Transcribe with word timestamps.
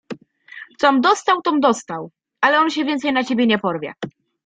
—Com 0.83 1.01
dostał, 1.01 1.41
tom 1.41 1.59
dostał, 1.59 2.11
ale 2.41 2.59
on 2.59 2.69
się 2.69 2.85
więcej 2.85 3.13
na 3.13 3.23
ciebie 3.23 3.47
nie 3.47 3.59
porwie. 3.59 3.93